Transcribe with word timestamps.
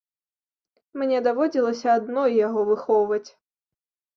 Мне 1.01 1.19
даводзілася 1.27 1.87
адной 1.99 2.35
яго 2.47 2.61
выхоўваць. 2.71 3.25